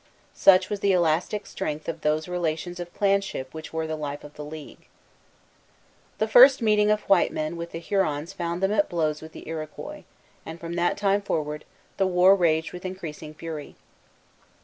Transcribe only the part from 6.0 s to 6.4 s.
Introduction. The